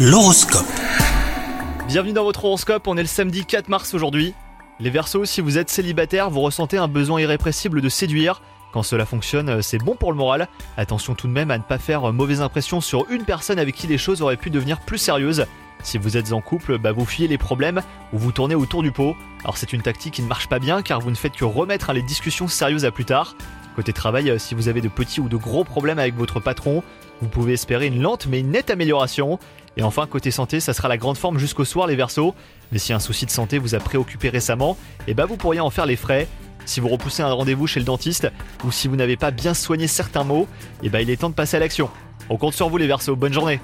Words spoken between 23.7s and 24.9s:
Côté travail, si vous avez de